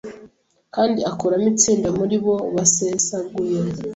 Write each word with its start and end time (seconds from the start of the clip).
Kandi 0.75 0.99
akuramo 1.11 1.47
itsinda 1.53 1.87
muri 1.97 2.15
bo 2.23 2.35
basesaguye 2.55 3.59